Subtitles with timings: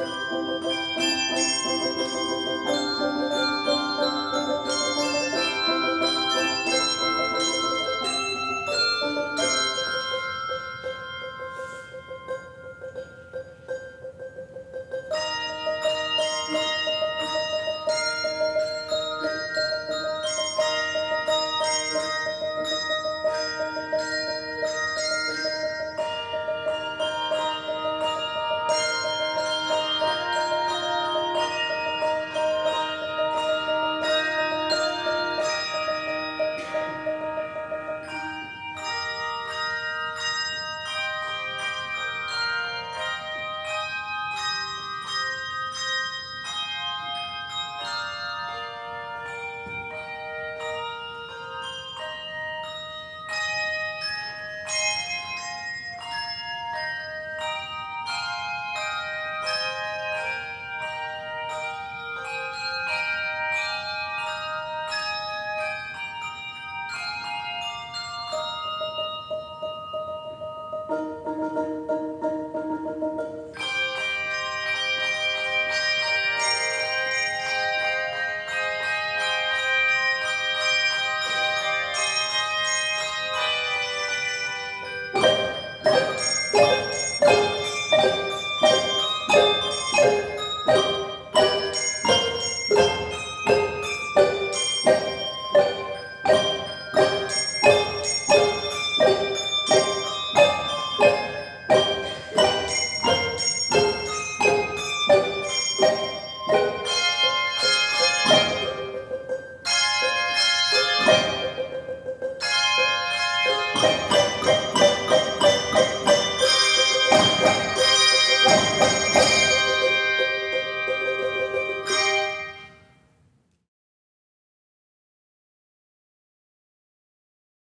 [0.00, 2.87] Música